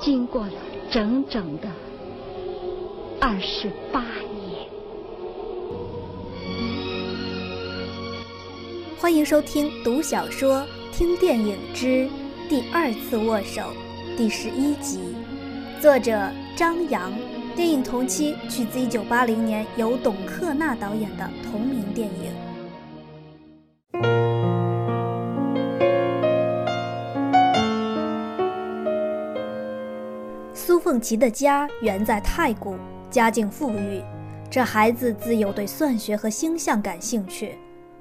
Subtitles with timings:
[0.00, 0.52] 经过了
[0.90, 1.68] 整整的
[3.20, 4.68] 二十八年？
[9.00, 12.08] 欢迎收听《读小说、听电影之
[12.48, 13.62] 第二次握手》
[14.16, 15.00] 第十一集，
[15.80, 17.12] 作者张扬，
[17.56, 22.47] 电影同期取自一九八零年由董克娜导演的同名电影。
[30.98, 32.74] 苏凤琪的家原在太谷，
[33.08, 34.02] 家境富裕。
[34.50, 37.56] 这孩子自幼对算学和星象感兴趣。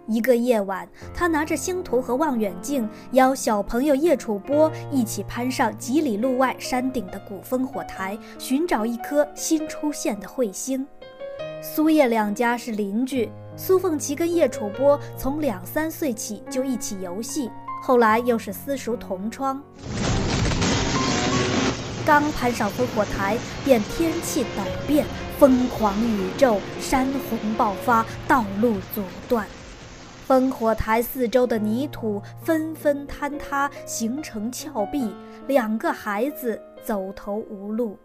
[0.08, 10.83] 一个夜晚，他拿着星图和望远镜，邀小朋友叶楚波一起攀上几里路外山顶的古风火台，寻找一颗新出现的彗星。
[11.61, 17.52] 苏叶两家是邻居，苏凤琪跟叶楚波从两三岁起就一起游戏，
[17.83, 19.61] 后来又是私塾同窗。
[22.08, 25.05] 刚攀上烽火台，便天气陡变，
[25.38, 29.45] 疯狂宇宙，山洪爆发，道路阻断。
[30.25, 35.13] 烽火台四周的泥土纷纷坍塌，形成峭壁，
[35.47, 38.00] 两个孩子走投无路。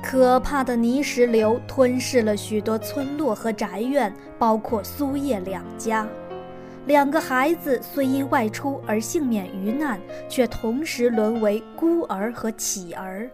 [0.00, 6.06] 可怕的泥石流吞噬了许多村落和宅院，包括苏叶两家。
[6.86, 13.30] 两个孩子虽因外出而幸免于难，却同时沦为孤儿和乞儿。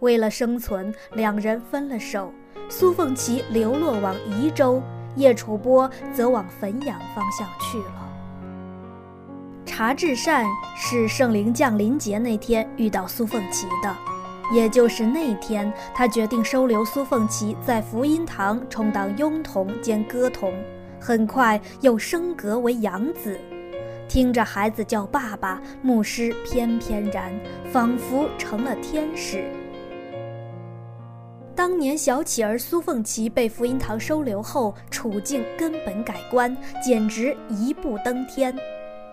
[0.00, 2.32] 为了生存，两人分了手。
[2.68, 4.82] 苏凤琪流落往宜州，
[5.14, 8.12] 叶楚波则往汾阳方向去了。
[9.64, 13.94] 查至善是圣灵降临节那天遇到苏凤琪的，
[14.52, 20.52] 也就是那天，他决定收留苏凤琪在福音堂充当佣童兼歌童。
[21.06, 23.38] 很快又升格为养子，
[24.08, 27.32] 听着孩子叫爸爸，牧师翩翩然，
[27.70, 29.44] 仿佛成了天使。
[31.54, 38.52] 当年小乞儿苏凤琪被福音堂收留后，处境根本改观，简直一步登天。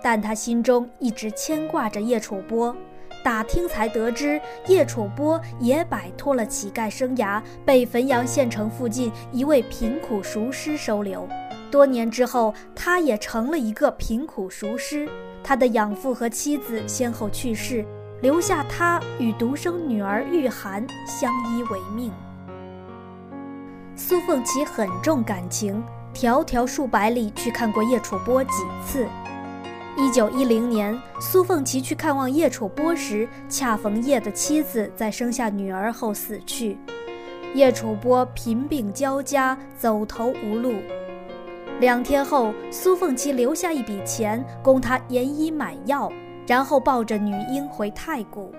[0.02, 2.75] 但他心中一直牵挂着叶楚波，
[3.24, 11.30] 打听才得知，叶楚波也摆脱了乞丐生涯，被汾阳县城附近一位贫苦塾师收留。
[11.74, 15.10] 多年之后，他也成了一个贫苦塾师。
[15.44, 17.84] 他的养父和妻子先后去世，
[18.22, 22.12] 留下他与独生女儿玉涵相依为命。
[23.96, 28.52] 苏凤琪很重感情，迢迢数百里去看过叶楚波几
[28.86, 29.08] 次。
[29.98, 36.78] 一九一零年，苏凤琪去看望叶楚波时，恰逢叶的妻子在生下女儿后死去，
[37.56, 40.76] 叶楚波贫病交加，走投无路。
[41.84, 46.10] 两天后，苏凤琪留下一笔钱供他研医买药，
[46.48, 48.56] 然后抱着女婴回太谷。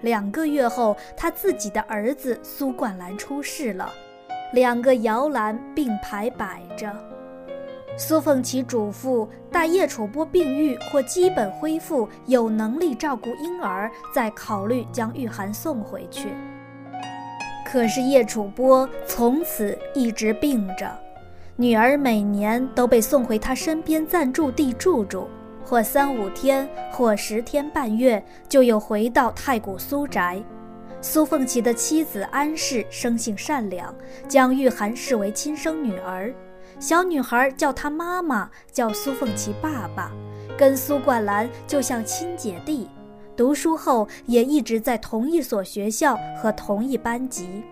[0.00, 3.88] 两个月后，他自己的儿子苏冠兰出世了，
[4.54, 6.92] 两个摇篮并排摆着。
[7.96, 16.30] 苏凤琪嘱咐待叶楚波病愈或基本恢复，有能力照顾婴儿，再考虑将玉涵送回去。
[17.64, 21.03] 可是叶楚波从此一直病着。
[21.56, 25.28] 女儿每年都被送回他身边暂住地住住，
[25.64, 30.42] 或三五天，或十天半月，就又回到太谷苏宅。
[31.00, 33.94] 苏凤岐的妻子安氏生性善良，
[34.26, 36.34] 将玉涵视为亲生女儿。
[36.80, 40.10] 小女孩叫她妈妈，叫苏凤岐爸爸，
[40.58, 42.88] 跟苏冠兰就像亲姐弟。
[43.36, 47.62] 读书后也一直在同一所学校和同一班级。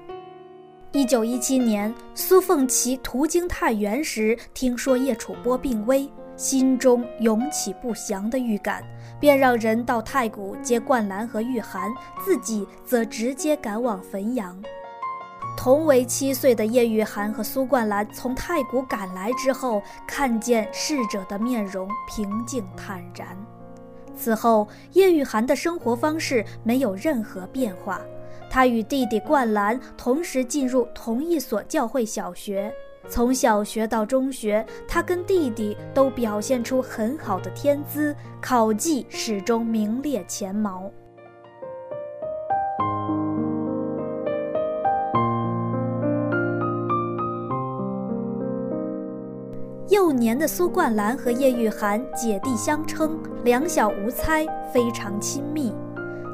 [0.94, 6.06] 一九一七年，苏凤岐途经太原时，听说叶楚波病危，
[6.36, 8.84] 心中涌起不祥的预感，
[9.18, 11.90] 便让人到太谷接冠兰和玉涵，
[12.22, 14.54] 自己则直接赶往汾阳。
[15.56, 23.28] 同为七岁的叶玉涵和苏冠兰从太谷赶来之后，看见逝者的面容平静坦然。
[24.14, 27.98] 此后，叶玉涵的生活方式没有任何变化。
[28.52, 32.70] 他与弟弟冠兰同时进入同一所教会小学，
[33.08, 40.92] 从小学到中学，他跟弟弟都表现出很好的天资，考绩始终名列前茅。
[49.88, 55.72] 幼年的苏冠兰和叶玉涵姐弟相称，两小无猜，非常亲密。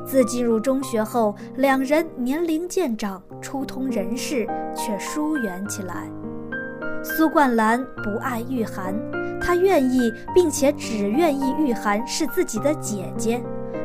[0.09, 6.11] 自进入中学后，两人年龄渐长，初通人事，却疏远起来。
[7.05, 8.95] 苏冠兰不爱玉涵，
[9.39, 13.43] 她愿意并且只愿意玉涵是自己的姐姐，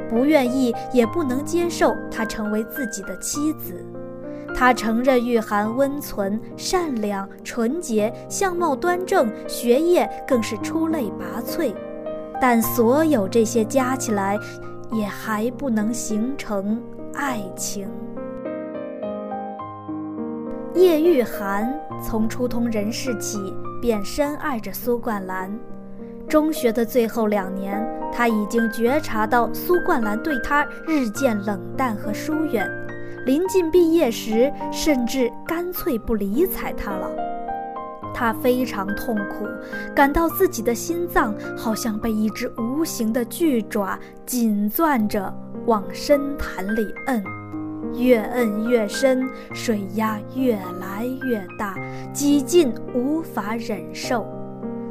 [0.09, 3.85] 不愿意也不能接受她成为自己的妻子。
[4.55, 11.73] 他承认玉涵温存、善良、纯洁，相貌端正，学业更是出类拔萃，
[12.39, 14.37] 但所有这些加起来，
[14.93, 16.81] 也还不能形成
[17.13, 17.89] 爱情。
[20.75, 23.37] 叶玉涵从初通人事起
[23.81, 25.51] 便深爱着苏冠兰，
[26.27, 32.67] 中学的最后两年，他已经觉察到苏冠兰对他日渐冷淡和疏远。
[33.25, 37.32] 临近毕业时，甚至干脆不理睬他了。
[38.23, 39.45] 他非常痛苦，
[39.93, 45.35] 感到自己的心脏好像被一只无形的巨爪紧攥着
[45.65, 47.21] 往深潭里摁，
[47.93, 51.75] 越摁越深，水压越来越大，
[52.13, 54.25] 几近无法忍受。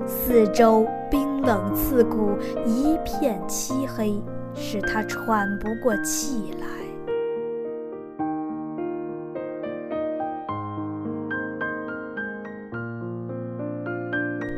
[0.06, 2.36] 四周冰冷刺骨，
[2.66, 4.22] 一片漆黑，
[4.54, 6.81] 使他喘不过气来。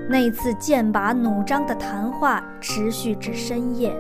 [0.07, 3.97] 那次剑拔弩张的谈话持续至深夜，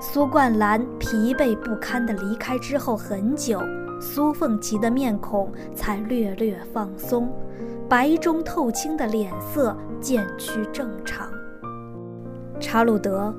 [0.00, 3.60] 苏冠兰疲惫不堪地离开之后很久，
[4.00, 7.28] 苏凤琪的面孔才略略放松，
[7.88, 11.28] 白中透青的脸色渐趋正常。
[12.60, 13.34] 查鲁德，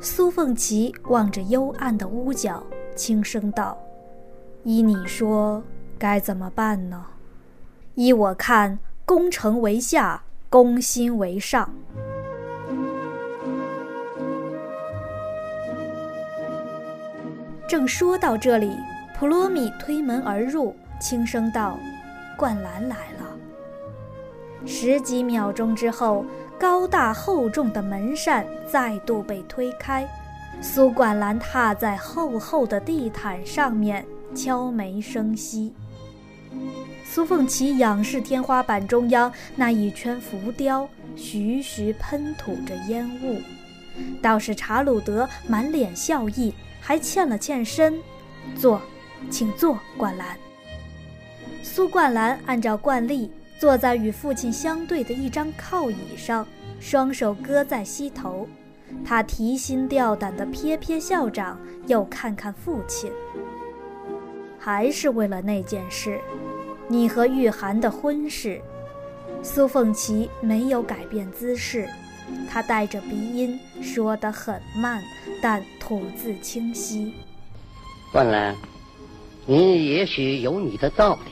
[0.00, 2.62] 苏凤琪望着幽暗的屋角，
[2.96, 3.76] 轻声道
[4.64, 5.62] ：“依你说，
[5.98, 7.04] 该怎么办呢？
[7.94, 11.72] 依我看，攻城为下。”攻心为上。
[17.68, 18.76] 正说到这里，
[19.16, 21.78] 普罗米推门而入，轻声道
[22.36, 23.30] ：“灌篮来了。”
[24.66, 26.24] 十几秒钟之后，
[26.58, 30.04] 高大厚重的门扇再度被推开，
[30.60, 34.04] 苏冠兰踏在厚厚的地毯上面，
[34.34, 35.72] 悄没声息。
[37.04, 43.40] 苏凤琪仰视天花板中央那一圈浮雕，徐徐喷吐着烟雾。
[44.22, 47.98] 倒是查鲁德满脸笑意，还欠了欠身
[48.56, 48.80] ：“坐，
[49.28, 50.36] 请坐，冠兰。”
[51.62, 56.46] 苏冠兰按照惯例坐在与父亲相对的一张靠椅上，
[56.78, 58.48] 双手搁在膝头。
[59.04, 63.10] 他提心吊胆地瞥瞥校长，又看看父亲，
[64.60, 66.20] 还是为了那件事。
[66.86, 68.60] 你和玉涵的婚事，
[69.42, 71.88] 苏凤琪没有改变姿势，
[72.48, 75.02] 她带着鼻音，说得很慢，
[75.40, 77.14] 但吐字清晰。
[78.12, 78.54] 冠兰，
[79.46, 81.30] 你也许有你的道理，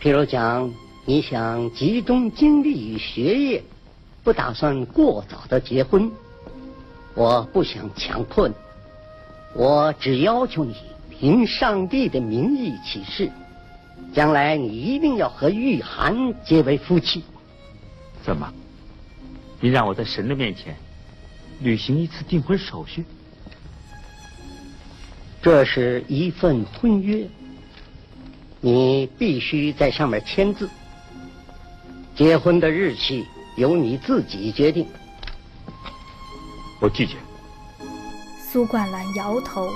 [0.00, 0.70] 譬如讲，
[1.04, 3.64] 你想集中精力于学业，
[4.22, 6.10] 不打算过早的结婚。
[7.14, 8.54] 我不想强迫你，
[9.54, 10.76] 我只要求你
[11.18, 13.30] 凭上帝的名义起誓。
[14.14, 17.24] 将来你一定要和玉涵结为夫妻。
[18.24, 18.52] 怎么？
[19.60, 20.76] 你让我在神的面前
[21.60, 23.04] 履行一次订婚手续？
[25.40, 27.26] 这是一份婚约，
[28.60, 30.68] 你必须在上面签字。
[32.14, 33.24] 结婚的日期
[33.56, 34.86] 由你自己决定。
[36.80, 37.16] 我拒绝。
[38.52, 39.68] 苏冠兰摇头。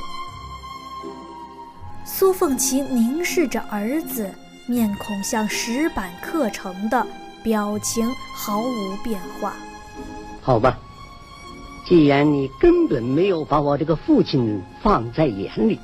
[2.13, 4.29] 苏凤琪凝视着儿子，
[4.67, 7.07] 面孔像石板刻成的，
[7.41, 9.55] 表情毫无变化。
[10.43, 10.77] 好吧，
[11.87, 15.79] 既然你根本没有把我这个父亲放在眼里，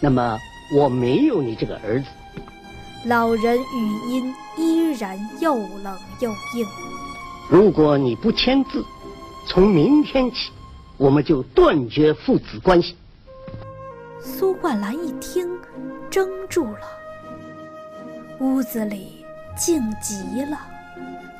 [0.00, 0.38] 那么
[0.74, 2.06] 我没有你这个儿子。
[3.04, 6.66] 老人语音依然又冷又硬。
[7.50, 8.82] 如果你不签字，
[9.46, 10.50] 从明天起，
[10.96, 12.96] 我们就断绝父子关系。
[14.24, 15.50] 苏冠兰一听，
[16.08, 16.80] 怔住了。
[18.38, 19.24] 屋子里
[19.56, 20.60] 静极了，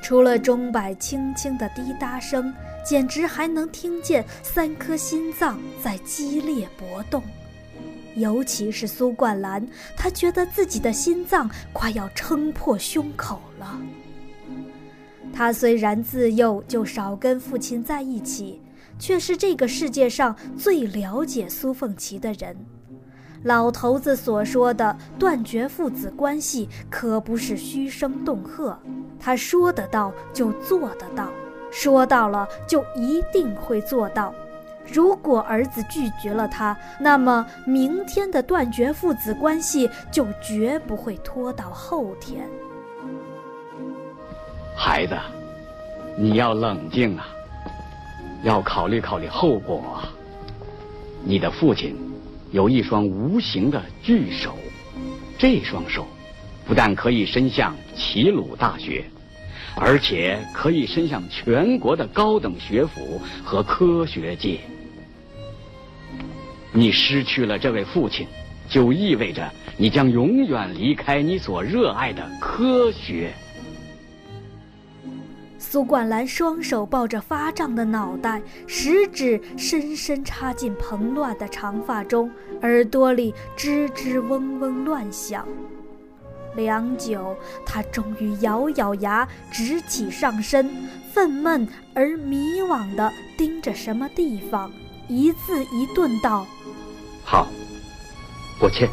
[0.02, 2.52] 除了钟摆轻轻的滴答声，
[2.84, 7.22] 简直还能听见三颗心脏在激烈搏动。
[8.16, 9.64] 尤其是苏冠兰，
[9.96, 13.80] 她觉得自己的心脏快要撑破胸口了。
[15.32, 18.60] 她虽然自幼就少跟父亲在一起。
[18.98, 22.56] 却是这个世界上最了解苏凤琪的人，
[23.44, 28.78] 老头子所说的断绝父子关系可不是虚声恫吓，
[29.18, 31.28] 他说得到就做得到。
[31.70, 34.34] 说到了就一定会做到。
[34.92, 42.46] 如果儿子拒绝了他，那么明天的断绝父子关系就绝不会拖到后天。
[44.76, 45.16] 孩子，
[46.18, 47.26] 你要冷静啊，
[48.42, 50.02] 要考虑考虑后果。
[51.24, 51.96] 你的父亲
[52.50, 54.56] 有一双无形的巨手，
[55.38, 56.06] 这双手
[56.66, 59.04] 不但可以伸向齐鲁大学，
[59.76, 64.60] 而且可以伸向全国的高等学府和科学界。
[66.72, 68.26] 你失去了这位父亲，
[68.68, 73.32] 就意味着你将永远离开你所热爱的科学。
[75.72, 85.48] 苏冠兰双手抱着发胀的脑袋，食指深深插进蓬乱的长发中，耳朵里吱吱嗡嗡乱响。
[86.54, 90.70] 良久，他终于咬咬牙，直起上身，
[91.10, 94.70] 愤懑而迷惘地盯着什么地方，
[95.08, 96.46] 一字一顿道
[97.24, 97.48] ：“好，
[98.60, 98.86] 我签。”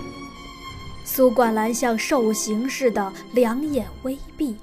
[1.03, 4.55] 苏冠兰像受刑似的，两眼微闭。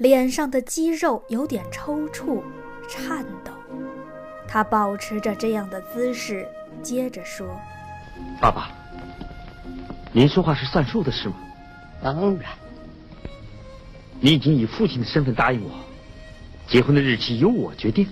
[0.00, 2.42] 脸上的肌肉有点抽搐、
[2.88, 3.52] 颤抖，
[4.48, 6.48] 他保持着这样的姿势，
[6.82, 7.46] 接着说
[8.40, 8.70] ：“爸爸，
[10.10, 11.34] 您说话是算数的，是吗？
[12.02, 12.50] 当然。
[14.20, 15.70] 你已经以父亲的身份答应我，
[16.66, 18.08] 结婚的日期由我决定。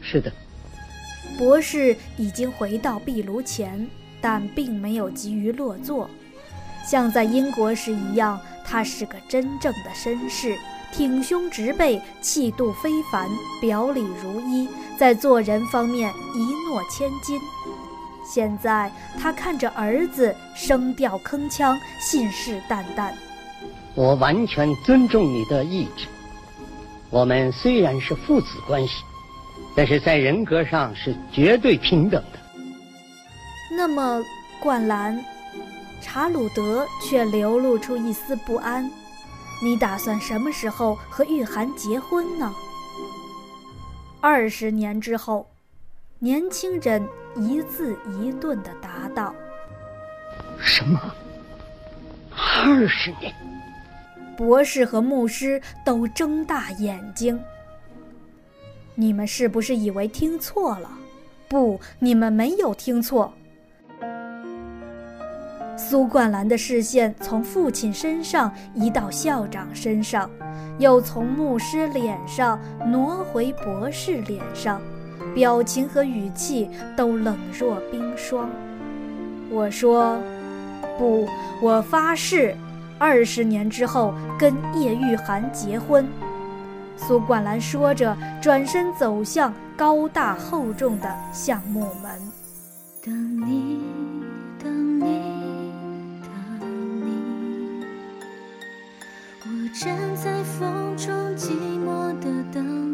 [0.00, 0.32] 是的。”
[1.36, 3.88] 博士已经回到壁炉前，
[4.20, 6.08] 但并没有急于落座，
[6.86, 10.56] 像在英国时一样，他是个真正的绅士。
[10.92, 13.28] 挺胸直背，气度非凡，
[13.60, 14.68] 表里如一，
[14.98, 17.40] 在做人方面一诺千金。
[18.24, 23.12] 现在他看着儿子，声调铿锵，信誓旦旦
[23.94, 26.06] ：“我完全尊重你的意志。
[27.10, 29.02] 我们虽然是父子关系，
[29.74, 32.38] 但是在人格上是绝对平等的。”
[33.74, 34.22] 那么，
[34.60, 35.24] 灌篮，
[36.02, 38.90] 查鲁德却流露出一丝不安。
[39.60, 42.54] 你打算什么时候和玉涵结婚呢？
[44.20, 45.48] 二十年之后，
[46.18, 49.34] 年轻人一字一顿地答道
[50.58, 51.00] ：“什么？
[52.30, 53.34] 二十年？”
[54.36, 57.40] 博士和牧师都睁大眼睛。
[58.94, 60.90] 你们是不是以为听错了？
[61.48, 63.32] 不，你们没有听错。
[65.78, 70.28] 苏冠兰的视线从父亲身上移到校长身上，
[70.78, 74.82] 又从牧师脸上挪回博士脸上，
[75.36, 78.50] 表情和语气都冷若冰霜。
[79.50, 80.18] 我说
[80.98, 81.28] ：“不，
[81.62, 82.56] 我发誓，
[82.98, 86.04] 二十年之后跟叶玉涵结婚。”
[86.98, 92.10] 苏冠兰说着，转身走向高大厚重的橡木门。
[93.00, 93.87] 等你，
[99.78, 102.87] 站在风中，寂寞的等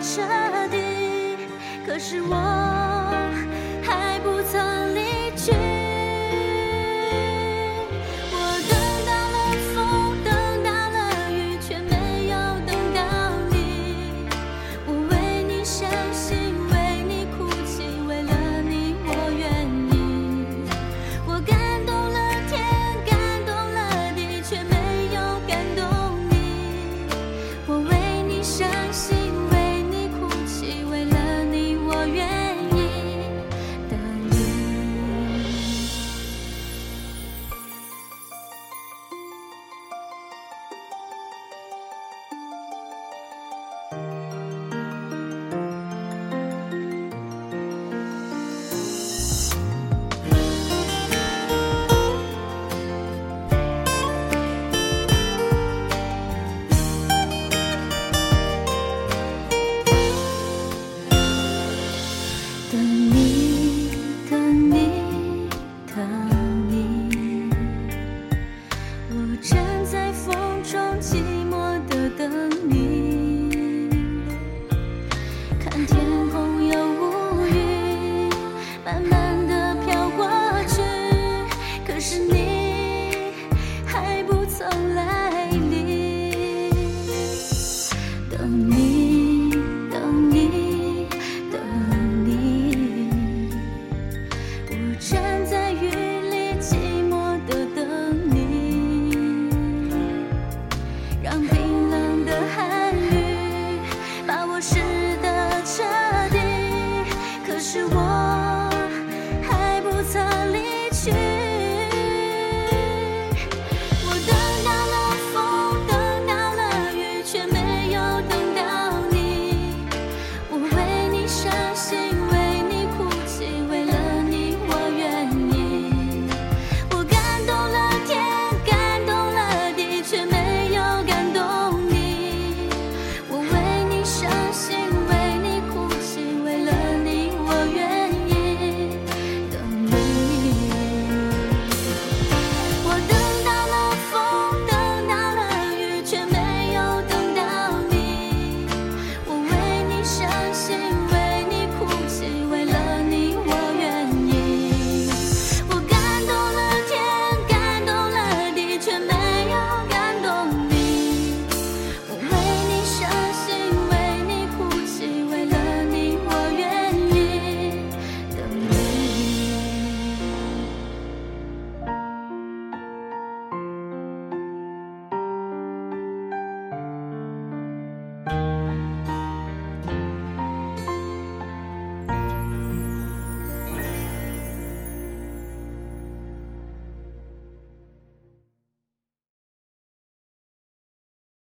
[0.00, 0.22] 彻
[0.70, 1.36] 底，
[1.84, 2.87] 可是我